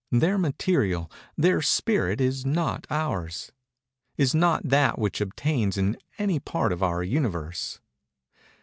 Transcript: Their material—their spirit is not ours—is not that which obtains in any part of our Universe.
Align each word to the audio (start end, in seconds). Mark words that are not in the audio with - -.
Their 0.11 0.39
material—their 0.39 1.61
spirit 1.61 2.19
is 2.19 2.43
not 2.43 2.87
ours—is 2.89 4.33
not 4.33 4.67
that 4.67 4.97
which 4.97 5.21
obtains 5.21 5.77
in 5.77 5.95
any 6.17 6.39
part 6.39 6.71
of 6.73 6.81
our 6.81 7.03
Universe. 7.03 7.79